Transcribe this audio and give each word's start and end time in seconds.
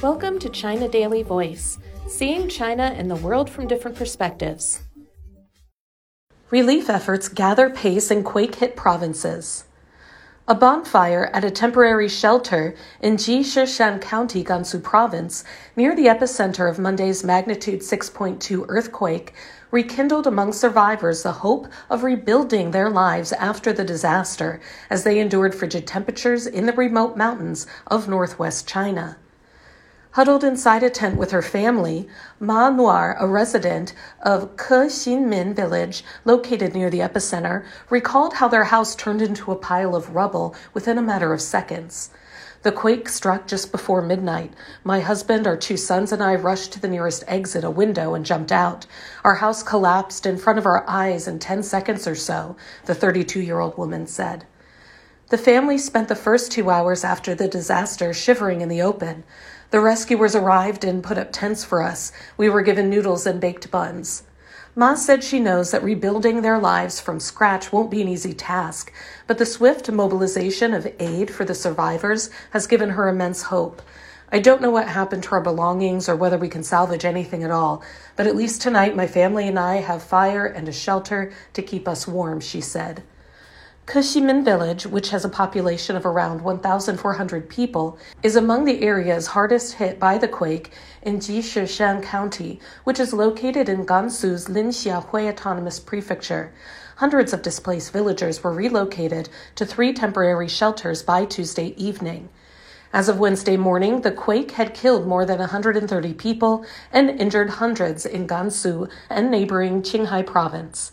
Welcome 0.00 0.38
to 0.38 0.48
China 0.48 0.88
Daily 0.88 1.24
Voice, 1.24 1.76
seeing 2.06 2.48
China 2.48 2.94
and 2.96 3.10
the 3.10 3.16
world 3.16 3.50
from 3.50 3.66
different 3.66 3.96
perspectives. 3.96 4.82
Relief 6.50 6.88
efforts 6.88 7.28
gather 7.28 7.68
pace 7.68 8.08
in 8.12 8.22
quake 8.22 8.54
hit 8.54 8.76
provinces. 8.76 9.64
A 10.46 10.54
bonfire 10.54 11.32
at 11.34 11.42
a 11.42 11.50
temporary 11.50 12.08
shelter 12.08 12.76
in 13.00 13.16
Jishishan 13.16 14.00
County, 14.00 14.44
Gansu 14.44 14.80
Province, 14.80 15.42
near 15.74 15.96
the 15.96 16.06
epicenter 16.06 16.70
of 16.70 16.78
Monday's 16.78 17.24
magnitude 17.24 17.80
6.2 17.80 18.66
earthquake, 18.68 19.34
rekindled 19.72 20.28
among 20.28 20.52
survivors 20.52 21.24
the 21.24 21.32
hope 21.32 21.66
of 21.90 22.04
rebuilding 22.04 22.70
their 22.70 22.88
lives 22.88 23.32
after 23.32 23.72
the 23.72 23.84
disaster 23.84 24.60
as 24.90 25.02
they 25.02 25.18
endured 25.18 25.56
frigid 25.56 25.88
temperatures 25.88 26.46
in 26.46 26.66
the 26.66 26.72
remote 26.74 27.16
mountains 27.16 27.66
of 27.88 28.08
northwest 28.08 28.68
China. 28.68 29.16
Huddled 30.12 30.42
inside 30.42 30.82
a 30.82 30.88
tent 30.88 31.18
with 31.18 31.32
her 31.32 31.42
family, 31.42 32.08
Ma 32.40 32.70
Nuer, 32.70 33.14
a 33.20 33.26
resident 33.26 33.92
of 34.22 34.56
Ke 34.56 34.88
Xin 34.88 35.54
village 35.54 36.02
located 36.24 36.74
near 36.74 36.88
the 36.88 37.00
epicenter, 37.00 37.64
recalled 37.90 38.34
how 38.34 38.48
their 38.48 38.64
house 38.64 38.94
turned 38.94 39.20
into 39.20 39.52
a 39.52 39.56
pile 39.56 39.94
of 39.94 40.14
rubble 40.14 40.54
within 40.72 40.96
a 40.96 41.02
matter 41.02 41.34
of 41.34 41.42
seconds. 41.42 42.08
The 42.62 42.72
quake 42.72 43.08
struck 43.10 43.46
just 43.46 43.70
before 43.70 44.00
midnight. 44.00 44.54
My 44.82 45.00
husband, 45.00 45.46
our 45.46 45.58
two 45.58 45.76
sons, 45.76 46.10
and 46.10 46.22
I 46.22 46.34
rushed 46.34 46.72
to 46.72 46.80
the 46.80 46.88
nearest 46.88 47.22
exit, 47.28 47.62
a 47.62 47.70
window, 47.70 48.14
and 48.14 48.24
jumped 48.24 48.50
out. 48.50 48.86
Our 49.24 49.36
house 49.36 49.62
collapsed 49.62 50.24
in 50.24 50.38
front 50.38 50.58
of 50.58 50.66
our 50.66 50.88
eyes 50.88 51.28
in 51.28 51.38
10 51.38 51.62
seconds 51.62 52.08
or 52.08 52.14
so, 52.14 52.56
the 52.86 52.94
32 52.94 53.40
year 53.42 53.60
old 53.60 53.76
woman 53.76 54.06
said. 54.06 54.46
The 55.30 55.36
family 55.36 55.76
spent 55.76 56.08
the 56.08 56.14
first 56.14 56.50
two 56.50 56.70
hours 56.70 57.04
after 57.04 57.34
the 57.34 57.48
disaster 57.48 58.14
shivering 58.14 58.62
in 58.62 58.70
the 58.70 58.80
open. 58.80 59.24
The 59.70 59.80
rescuers 59.80 60.34
arrived 60.34 60.84
and 60.84 61.04
put 61.04 61.18
up 61.18 61.32
tents 61.32 61.62
for 61.64 61.82
us. 61.82 62.12
We 62.38 62.48
were 62.48 62.62
given 62.62 62.88
noodles 62.88 63.26
and 63.26 63.38
baked 63.38 63.70
buns. 63.70 64.22
Ma 64.74 64.94
said 64.94 65.22
she 65.22 65.38
knows 65.38 65.70
that 65.70 65.82
rebuilding 65.82 66.40
their 66.40 66.58
lives 66.58 66.98
from 66.98 67.20
scratch 67.20 67.70
won't 67.70 67.90
be 67.90 68.00
an 68.00 68.08
easy 68.08 68.32
task, 68.32 68.90
but 69.26 69.36
the 69.36 69.44
swift 69.44 69.90
mobilization 69.90 70.72
of 70.72 70.90
aid 70.98 71.30
for 71.30 71.44
the 71.44 71.54
survivors 71.54 72.30
has 72.52 72.66
given 72.66 72.90
her 72.90 73.06
immense 73.06 73.42
hope. 73.42 73.82
I 74.32 74.38
don't 74.38 74.62
know 74.62 74.70
what 74.70 74.88
happened 74.88 75.24
to 75.24 75.32
our 75.32 75.42
belongings 75.42 76.08
or 76.08 76.16
whether 76.16 76.38
we 76.38 76.48
can 76.48 76.62
salvage 76.62 77.04
anything 77.04 77.44
at 77.44 77.50
all, 77.50 77.82
but 78.16 78.26
at 78.26 78.36
least 78.36 78.62
tonight 78.62 78.96
my 78.96 79.06
family 79.06 79.46
and 79.46 79.58
I 79.58 79.76
have 79.76 80.02
fire 80.02 80.46
and 80.46 80.66
a 80.68 80.72
shelter 80.72 81.32
to 81.52 81.60
keep 81.60 81.86
us 81.86 82.08
warm, 82.08 82.40
she 82.40 82.62
said. 82.62 83.02
Kexinmin 83.88 84.44
village, 84.44 84.86
which 84.86 85.08
has 85.08 85.24
a 85.24 85.30
population 85.30 85.96
of 85.96 86.04
around 86.04 86.42
1,400 86.42 87.48
people, 87.48 87.98
is 88.22 88.36
among 88.36 88.66
the 88.66 88.82
areas 88.82 89.28
hardest 89.28 89.76
hit 89.76 89.98
by 89.98 90.18
the 90.18 90.28
quake 90.28 90.72
in 91.00 91.20
Jishishan 91.20 92.02
County, 92.02 92.60
which 92.84 93.00
is 93.00 93.14
located 93.14 93.66
in 93.66 93.86
Gansu's 93.86 94.46
Linxia 94.46 95.02
Linxiahui 95.02 95.30
Autonomous 95.30 95.80
Prefecture. 95.80 96.52
Hundreds 96.96 97.32
of 97.32 97.40
displaced 97.40 97.90
villagers 97.90 98.44
were 98.44 98.52
relocated 98.52 99.30
to 99.54 99.64
three 99.64 99.94
temporary 99.94 100.48
shelters 100.48 101.02
by 101.02 101.24
Tuesday 101.24 101.68
evening. 101.78 102.28
As 102.92 103.08
of 103.08 103.18
Wednesday 103.18 103.56
morning, 103.56 104.02
the 104.02 104.12
quake 104.12 104.50
had 104.50 104.74
killed 104.74 105.06
more 105.06 105.24
than 105.24 105.38
130 105.38 106.12
people 106.12 106.62
and 106.92 107.08
injured 107.08 107.48
hundreds 107.48 108.04
in 108.04 108.26
Gansu 108.26 108.90
and 109.08 109.30
neighboring 109.30 109.80
Qinghai 109.80 110.26
province. 110.26 110.92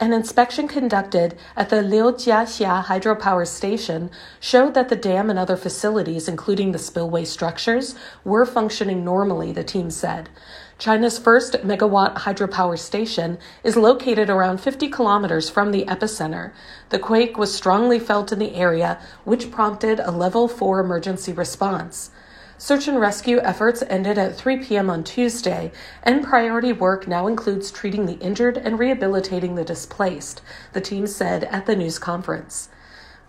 An 0.00 0.14
inspection 0.14 0.66
conducted 0.66 1.36
at 1.54 1.68
the 1.68 1.82
Liujiaxia 1.82 2.86
hydropower 2.86 3.46
station 3.46 4.10
showed 4.40 4.72
that 4.72 4.88
the 4.88 4.96
dam 4.96 5.28
and 5.28 5.38
other 5.38 5.58
facilities, 5.58 6.26
including 6.26 6.72
the 6.72 6.78
spillway 6.78 7.26
structures, 7.26 7.94
were 8.24 8.46
functioning 8.46 9.04
normally, 9.04 9.52
the 9.52 9.62
team 9.62 9.90
said. 9.90 10.30
China's 10.78 11.18
first 11.18 11.52
megawatt 11.64 12.16
hydropower 12.20 12.78
station 12.78 13.36
is 13.62 13.76
located 13.76 14.30
around 14.30 14.62
50 14.62 14.88
kilometers 14.88 15.50
from 15.50 15.70
the 15.70 15.84
epicenter. 15.84 16.52
The 16.88 16.98
quake 16.98 17.36
was 17.36 17.54
strongly 17.54 17.98
felt 17.98 18.32
in 18.32 18.38
the 18.38 18.54
area, 18.54 18.98
which 19.24 19.50
prompted 19.50 20.00
a 20.00 20.10
level 20.10 20.48
4 20.48 20.80
emergency 20.80 21.34
response. 21.34 22.10
Search 22.60 22.88
and 22.88 23.00
rescue 23.00 23.38
efforts 23.38 23.82
ended 23.88 24.18
at 24.18 24.36
3 24.36 24.58
p.m. 24.58 24.90
on 24.90 25.02
Tuesday, 25.02 25.72
and 26.02 26.22
priority 26.22 26.74
work 26.74 27.08
now 27.08 27.26
includes 27.26 27.70
treating 27.70 28.04
the 28.04 28.18
injured 28.18 28.58
and 28.58 28.78
rehabilitating 28.78 29.54
the 29.54 29.64
displaced, 29.64 30.42
the 30.74 30.80
team 30.82 31.06
said 31.06 31.44
at 31.44 31.64
the 31.64 31.74
news 31.74 31.98
conference. 31.98 32.68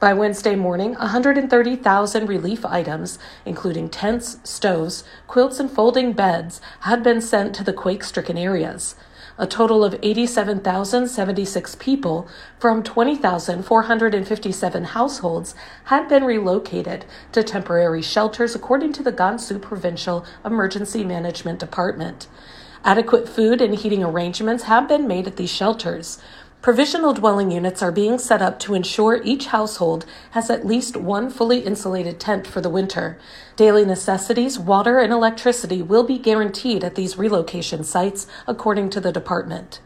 By 0.01 0.13
Wednesday 0.13 0.55
morning, 0.57 0.95
130,000 0.95 2.27
relief 2.27 2.65
items, 2.65 3.19
including 3.45 3.87
tents, 3.87 4.37
stoves, 4.43 5.05
quilts, 5.27 5.61
and 5.61 5.71
folding 5.71 6.11
beds, 6.11 6.59
had 6.81 7.01
been 7.01 7.21
sent 7.21 7.55
to 7.55 7.63
the 7.63 7.71
quake 7.71 8.03
stricken 8.03 8.37
areas. 8.37 8.95
A 9.41 9.47
total 9.47 9.83
of 9.83 9.97
87,076 10.03 11.75
people 11.77 12.27
from 12.59 12.83
20,457 12.83 14.83
households 14.83 15.55
had 15.85 16.07
been 16.07 16.23
relocated 16.23 17.05
to 17.31 17.41
temporary 17.41 18.03
shelters, 18.03 18.53
according 18.53 18.93
to 18.93 19.01
the 19.01 19.11
Gansu 19.11 19.59
Provincial 19.59 20.23
Emergency 20.45 21.03
Management 21.03 21.57
Department. 21.57 22.27
Adequate 22.85 23.27
food 23.27 23.63
and 23.63 23.73
heating 23.73 24.03
arrangements 24.03 24.65
have 24.65 24.87
been 24.87 25.07
made 25.07 25.25
at 25.25 25.37
these 25.37 25.49
shelters. 25.49 26.19
Provisional 26.61 27.13
dwelling 27.13 27.49
units 27.49 27.81
are 27.81 27.91
being 27.91 28.19
set 28.19 28.39
up 28.39 28.59
to 28.59 28.75
ensure 28.75 29.19
each 29.23 29.47
household 29.47 30.05
has 30.31 30.47
at 30.47 30.63
least 30.63 30.95
one 30.95 31.31
fully 31.31 31.61
insulated 31.61 32.19
tent 32.19 32.45
for 32.45 32.61
the 32.61 32.69
winter. 32.69 33.17
Daily 33.55 33.83
necessities, 33.83 34.59
water, 34.59 34.99
and 34.99 35.11
electricity 35.11 35.81
will 35.81 36.03
be 36.03 36.19
guaranteed 36.19 36.83
at 36.83 36.93
these 36.93 37.17
relocation 37.17 37.83
sites, 37.83 38.27
according 38.45 38.91
to 38.91 39.01
the 39.01 39.11
department. 39.11 39.79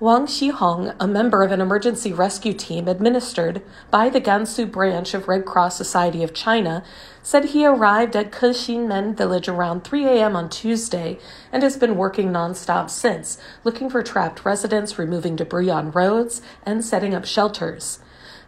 Wang 0.00 0.24
Xihong, 0.24 0.96
a 0.98 1.06
member 1.06 1.42
of 1.42 1.52
an 1.52 1.60
emergency 1.60 2.10
rescue 2.10 2.54
team 2.54 2.88
administered 2.88 3.60
by 3.90 4.08
the 4.08 4.18
Gansu 4.18 4.64
branch 4.64 5.12
of 5.12 5.28
Red 5.28 5.44
Cross 5.44 5.76
Society 5.76 6.22
of 6.22 6.32
China, 6.32 6.82
said 7.22 7.44
he 7.44 7.66
arrived 7.66 8.16
at 8.16 8.32
Kexinmin 8.32 9.14
village 9.14 9.46
around 9.46 9.84
3 9.84 10.06
a.m. 10.06 10.36
on 10.36 10.48
Tuesday 10.48 11.18
and 11.52 11.62
has 11.62 11.76
been 11.76 11.98
working 11.98 12.32
nonstop 12.32 12.88
since, 12.88 13.36
looking 13.62 13.90
for 13.90 14.02
trapped 14.02 14.42
residents, 14.42 14.98
removing 14.98 15.36
debris 15.36 15.68
on 15.68 15.90
roads, 15.90 16.40
and 16.64 16.82
setting 16.82 17.14
up 17.14 17.26
shelters. 17.26 17.98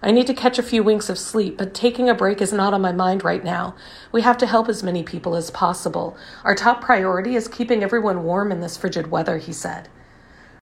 I 0.03 0.11
need 0.11 0.29
to 0.29 0.35
catch 0.35 0.59
a 0.59 0.63
few 0.63 0.83
winks 0.83 1.11
of 1.11 1.19
sleep, 1.19 1.59
but 1.59 1.75
taking 1.75 2.09
a 2.09 2.15
break 2.15 2.41
is 2.41 2.55
not 2.55 2.73
on 2.73 2.81
my 2.81 2.93
mind 2.93 3.25
right 3.25 3.45
now. 3.45 3.75
We 4.11 4.23
have 4.23 4.39
to 4.39 4.47
help 4.47 4.71
as 4.71 4.83
many 4.83 5.03
people 5.03 5.37
as 5.37 5.51
possible. 5.51 6.17
Our 6.45 6.55
top 6.55 6.81
priority 6.81 7.37
is 7.37 7.47
keeping 7.47 7.83
everyone 7.83 8.25
warm 8.25 8.51
in 8.51 8.61
this 8.61 8.79
frigid 8.79 9.11
weather, 9.11 9.37
he 9.37 9.53
said. 9.53 9.91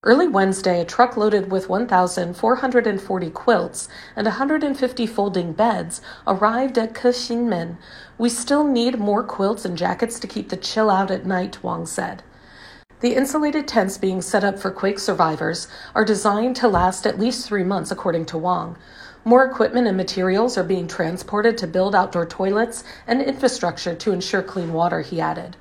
Early 0.03 0.29
Wednesday, 0.29 0.81
a 0.81 0.87
truck 0.87 1.19
loaded 1.19 1.51
with 1.51 1.69
1,440 1.69 3.31
quilts 3.33 3.87
and 4.17 4.27
150 4.27 5.07
folding 5.07 5.53
beds 5.53 6.01
arrived 6.27 6.79
at 6.79 6.95
Kexinmin. 6.95 7.77
We 8.17 8.31
still 8.31 8.65
need 8.65 8.99
more 8.99 9.23
quilts 9.23 9.67
and 9.67 9.77
jackets 9.77 10.19
to 10.21 10.27
keep 10.27 10.49
the 10.49 10.57
chill 10.57 10.89
out 10.89 11.11
at 11.11 11.27
night, 11.27 11.63
Wang 11.63 11.85
said. 11.85 12.23
The 13.01 13.15
insulated 13.15 13.69
tents 13.69 13.99
being 13.99 14.23
set 14.23 14.43
up 14.43 14.59
for 14.59 14.71
quake 14.71 14.99
survivors 14.99 15.69
are 15.95 16.05
designed 16.07 16.57
to 16.57 16.69
last 16.69 17.07
at 17.07 17.21
least 17.21 17.47
three 17.47 17.65
months, 17.65 17.91
according 17.91 18.25
to 18.27 18.39
Wang. 18.39 18.77
More 19.27 19.45
equipment 19.45 19.87
and 19.87 19.99
materials 19.99 20.57
are 20.57 20.65
being 20.65 20.89
transported 20.89 21.59
to 21.59 21.67
build 21.67 21.95
outdoor 21.95 22.25
toilets 22.25 22.85
and 23.07 23.21
infrastructure 23.21 23.95
to 23.97 24.13
ensure 24.13 24.43
clean 24.43 24.73
water, 24.73 25.03
he 25.03 25.21
added. 25.21 25.59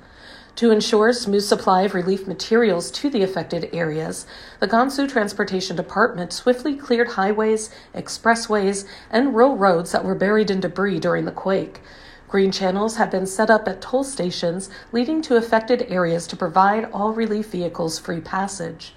To 0.60 0.70
ensure 0.70 1.14
smooth 1.14 1.42
supply 1.44 1.84
of 1.84 1.94
relief 1.94 2.26
materials 2.26 2.90
to 2.90 3.08
the 3.08 3.22
affected 3.22 3.70
areas, 3.72 4.26
the 4.58 4.68
Gansu 4.68 5.08
Transportation 5.08 5.74
Department 5.74 6.34
swiftly 6.34 6.76
cleared 6.76 7.12
highways, 7.12 7.70
expressways, 7.94 8.86
and 9.10 9.34
rural 9.34 9.56
roads 9.56 9.90
that 9.92 10.04
were 10.04 10.14
buried 10.14 10.50
in 10.50 10.60
debris 10.60 11.00
during 11.00 11.24
the 11.24 11.32
quake. 11.32 11.80
Green 12.28 12.52
channels 12.52 12.96
have 12.96 13.10
been 13.10 13.24
set 13.24 13.48
up 13.48 13.66
at 13.68 13.80
toll 13.80 14.04
stations 14.04 14.68
leading 14.92 15.22
to 15.22 15.36
affected 15.36 15.86
areas 15.88 16.26
to 16.26 16.36
provide 16.36 16.90
all 16.92 17.14
relief 17.14 17.46
vehicles 17.46 17.98
free 17.98 18.20
passage. 18.20 18.94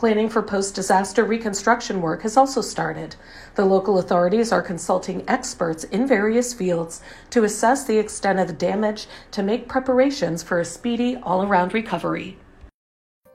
Planning 0.00 0.30
for 0.30 0.40
post 0.40 0.74
disaster 0.74 1.26
reconstruction 1.26 2.00
work 2.00 2.22
has 2.22 2.38
also 2.38 2.62
started. 2.62 3.16
The 3.54 3.66
local 3.66 3.98
authorities 3.98 4.50
are 4.50 4.62
consulting 4.62 5.22
experts 5.28 5.84
in 5.84 6.06
various 6.06 6.54
fields 6.54 7.02
to 7.28 7.44
assess 7.44 7.84
the 7.84 7.98
extent 7.98 8.38
of 8.38 8.46
the 8.46 8.54
damage 8.54 9.08
to 9.32 9.42
make 9.42 9.68
preparations 9.68 10.42
for 10.42 10.58
a 10.58 10.64
speedy 10.64 11.16
all 11.16 11.42
around 11.42 11.74
recovery. 11.74 12.38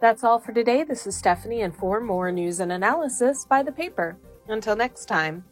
That's 0.01 0.23
all 0.23 0.39
for 0.39 0.53
today. 0.53 0.83
This 0.83 1.05
is 1.05 1.15
Stephanie, 1.15 1.61
and 1.61 1.75
for 1.75 2.01
more 2.01 2.31
news 2.31 2.59
and 2.59 2.71
analysis, 2.71 3.45
buy 3.45 3.61
the 3.61 3.71
paper. 3.71 4.17
Until 4.47 4.75
next 4.75 5.05
time. 5.05 5.45